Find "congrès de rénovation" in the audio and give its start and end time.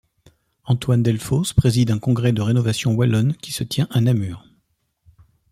1.99-2.95